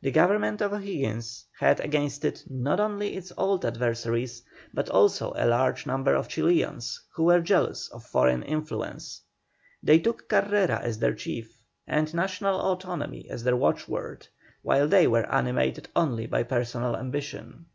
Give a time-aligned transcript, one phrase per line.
[0.00, 5.44] The Government of O'Higgins had against it not only its old adversaries, but also a
[5.46, 9.20] large number of Chilians who were jealous of foreign influence.
[9.82, 14.28] They took Carrera as their chief, and National Autonomy as their watchword,
[14.62, 17.66] while they were animated only by personal ambition.